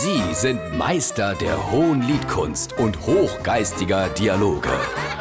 Sie 0.00 0.32
sind 0.32 0.78
Meister 0.78 1.34
der 1.34 1.72
hohen 1.72 2.02
Liedkunst 2.02 2.78
und 2.78 3.04
hochgeistiger 3.04 4.08
Dialoge. 4.10 4.70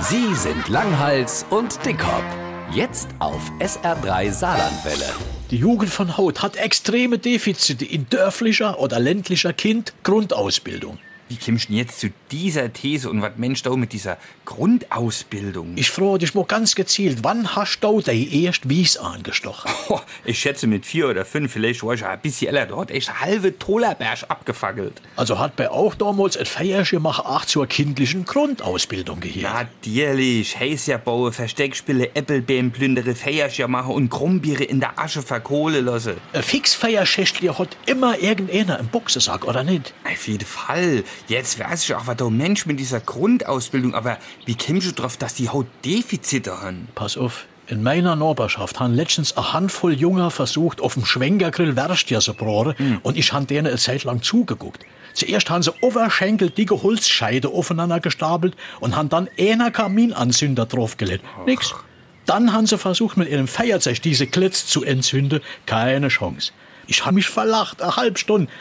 Sie 0.02 0.36
sind 0.36 0.70
Langhals 0.70 1.48
und 1.50 1.84
Dickhop. 1.84 2.24
Jetzt 2.72 3.09
auf 3.17 3.42
SR3 3.58 4.32
Saarlandwelle. 4.32 5.09
Die 5.50 5.58
Jugend 5.58 5.90
von 5.90 6.16
Haut 6.16 6.43
hat 6.43 6.58
extreme 6.58 7.17
Defizite 7.17 7.85
in 7.85 8.07
dörflicher 8.07 8.79
oder 8.79 9.00
ländlicher 9.00 9.52
Kind 9.52 9.95
Grundausbildung. 10.04 11.00
Wie 11.30 11.38
kommst 11.38 11.66
du 11.66 11.68
denn 11.70 11.78
jetzt 11.78 12.00
zu 12.00 12.09
dieser 12.32 12.71
These 12.71 13.10
und 13.10 13.21
was 13.21 13.34
Mensch 13.38 13.62
da 13.64 13.75
mit 13.75 13.91
dieser 13.91 14.18
Grundausbildung? 14.46 15.73
Ich 15.75 15.92
frage 15.92 16.20
dich 16.20 16.34
mal 16.34 16.46
ganz 16.46 16.73
gezielt, 16.75 17.20
wann 17.23 17.55
hast 17.55 17.82
du 17.82 18.02
dein 18.02 18.30
erst 18.32 18.70
Wies 18.70 18.98
angestochen? 18.98 19.71
Oh, 19.89 20.02
ich 20.25 20.38
schätze 20.38 20.68
mit 20.68 20.86
vier 20.86 21.07
oder 21.07 21.24
fünf, 21.24 21.54
vielleicht 21.54 21.82
war 21.82 21.93
ich 21.93 22.04
ein 22.04 22.20
bisschen 22.20 22.54
älter, 22.54 22.66
dort 22.68 22.92
echt 22.92 23.21
halbe 23.21 23.57
Tolerberg 23.57 24.25
abgefackelt. 24.28 25.02
Also 25.16 25.39
hat 25.39 25.55
bei 25.55 25.70
auch 25.70 25.96
damals 25.96 26.36
ein 26.36 26.46
Feierchen 26.46 26.97
gemacht, 26.97 27.25
auch 27.25 27.46
zur 27.46 27.68
kindlichen 27.68 28.25
Grundausbildung 28.25 29.21
gehört. 29.21 29.69
Natürlich, 29.86 30.60
Häuser 30.60 30.97
bauen, 30.97 31.32
Versteckspiele, 31.32 32.16
Äppelbeeren 32.16 32.71
plündere, 32.71 33.16
Feierchen 33.16 33.71
machen 33.71 33.94
und 33.94 34.09
Krummbiere 34.09 34.66
in 34.66 34.81
der 34.81 34.99
Asche 34.99 35.21
verkohlen 35.21 35.85
lassen. 35.85 36.16
Ein 36.33 36.44
Fixfeierschächtler 36.44 37.57
hat 37.57 37.77
immer 37.85 38.19
irgendeiner 38.19 38.80
im 38.80 38.88
Boxensack, 38.88 39.45
oder 39.47 39.63
nicht? 39.63 39.94
Auf 40.03 40.27
jeden 40.27 40.45
Fall. 40.45 41.03
Jetzt 41.27 41.59
weiß 41.59 41.84
ich 41.84 41.95
auch, 41.95 42.07
was 42.07 42.17
der 42.17 42.30
Mensch 42.30 42.66
mit 42.66 42.80
dieser 42.80 42.99
Grundausbildung, 42.99 43.94
aber 43.94 44.17
wie 44.45 44.55
kommst 44.55 44.88
du 44.88 44.91
drauf, 44.94 45.17
dass 45.17 45.34
die 45.34 45.49
Haut 45.49 45.67
Defizite 45.84 46.62
haben? 46.62 46.88
Pass 46.95 47.17
auf. 47.17 47.45
In 47.70 47.84
meiner 47.84 48.16
Nachbarschaft 48.16 48.80
haben 48.80 48.94
letztens 48.94 49.35
eine 49.35 49.52
Handvoll 49.52 49.94
Junger 49.94 50.31
versucht, 50.31 50.80
auf 50.80 50.94
dem 50.94 51.03
Schwenkergrill 51.03 51.75
Würstchen 51.75 52.22
zu 52.22 52.34
braten, 52.34 52.99
und 53.03 53.17
ich 53.17 53.34
han 53.34 53.45
denen 53.45 53.67
eine 53.67 53.77
Zeit 53.77 54.05
lang 54.05 54.22
zugeguckt. 54.22 54.85
Zuerst 55.13 55.49
haben 55.49 55.63
sie 55.63 55.73
Oberschenkel 55.81 56.49
dicke 56.49 56.81
Holzscheide 56.81 57.49
aufeinander 57.49 57.99
gestapelt 57.99 58.55
und 58.80 58.95
haben 58.95 59.09
dann 59.09 59.28
einer 59.38 59.72
Kaminanzünder 59.72 60.66
draufgelegt. 60.66 61.25
Nix. 61.45 61.73
Dann 62.25 62.53
haben 62.53 62.67
sie 62.67 62.78
versucht, 62.78 63.17
mit 63.17 63.30
ihrem 63.30 63.47
Feuerzeug 63.47 64.02
diese 64.02 64.28
Klitz 64.28 64.67
zu 64.67 64.84
entzünden. 64.84 65.41
Keine 65.66 66.09
Chance. 66.09 66.52
Ich 66.86 67.06
hab 67.06 67.13
mich 67.13 67.28
verlacht, 67.28 67.81
eine 67.81 67.95
halbe 67.95 68.19
Stunde. 68.19 68.52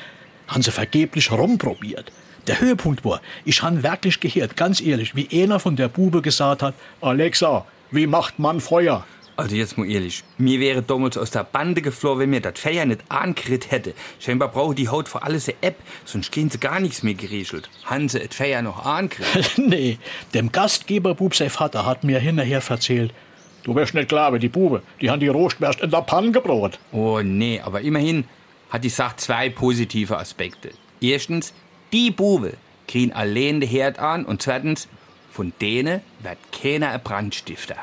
Haben 0.48 0.62
sie 0.62 0.70
vergeblich 0.70 1.30
rumprobiert. 1.30 2.10
Der 2.46 2.60
Höhepunkt 2.60 3.04
war, 3.04 3.20
ich 3.44 3.62
han 3.62 3.82
wirklich 3.82 4.20
gehört, 4.20 4.56
ganz 4.56 4.80
ehrlich, 4.80 5.16
wie 5.16 5.42
einer 5.42 5.58
von 5.58 5.74
der 5.74 5.88
Bube 5.88 6.22
gesagt 6.22 6.62
hat, 6.62 6.74
Alexa, 7.00 7.66
wie 7.90 8.06
macht 8.06 8.38
man 8.38 8.60
Feuer? 8.60 9.04
Also 9.36 9.56
jetzt 9.56 9.76
mal 9.76 9.90
ehrlich, 9.90 10.22
mir 10.38 10.60
wäre 10.60 10.80
damals 10.80 11.18
aus 11.18 11.30
der 11.30 11.44
Bande 11.44 11.82
geflohen, 11.82 12.20
wenn 12.20 12.30
mir 12.30 12.40
das 12.40 12.58
Feier 12.58 12.86
nicht 12.86 13.02
angekriegt 13.10 13.70
hätte. 13.70 13.94
Scheinbar 14.18 14.48
brauche 14.48 14.74
die 14.74 14.88
Haut 14.88 15.08
für 15.08 15.22
alles 15.22 15.48
eine 15.48 15.58
App, 15.60 15.76
sonst 16.04 16.30
gehen 16.30 16.48
sie 16.48 16.58
gar 16.58 16.80
nichts 16.80 17.02
mehr 17.02 17.14
geregelt. 17.14 17.68
Haben 17.84 18.08
sie 18.08 18.20
das 18.20 18.34
Feier 18.34 18.62
noch 18.62 18.86
angekriegt? 18.86 19.58
nee, 19.58 19.98
dem 20.32 20.52
Gastgeberbub 20.52 21.34
sein 21.34 21.50
Vater 21.50 21.84
hat 21.84 22.04
mir 22.04 22.18
hinterher 22.20 22.62
erzählt, 22.66 23.12
du 23.64 23.74
wärst 23.74 23.92
nicht 23.92 24.08
klar, 24.08 24.32
wie 24.32 24.38
die 24.38 24.48
Bube, 24.48 24.82
die 25.00 25.10
han 25.10 25.20
die 25.20 25.28
Rohstwärst 25.28 25.80
in 25.80 25.90
der 25.90 26.02
Panne 26.02 26.30
gebrot. 26.30 26.78
Oh 26.92 27.20
nee, 27.22 27.60
aber 27.60 27.80
immerhin 27.82 28.24
hat 28.70 28.84
die 28.84 28.88
Sache 28.88 29.16
zwei 29.16 29.50
positive 29.50 30.16
Aspekte. 30.16 30.70
Erstens, 31.00 31.52
die 31.96 32.10
Bube 32.10 32.52
kriegen 32.86 33.14
allein 33.14 33.58
den 33.58 33.70
Herd 33.70 33.98
an 33.98 34.26
und 34.26 34.42
zweitens, 34.42 34.86
von 35.32 35.54
denen 35.62 36.02
wird 36.20 36.36
keiner 36.52 36.90
ein 36.90 37.02
Brandstifter. 37.02 37.76